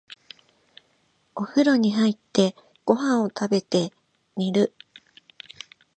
[1.35, 2.55] お風呂に入って、
[2.85, 3.93] ご飯を食べて、
[4.35, 4.73] 寝る。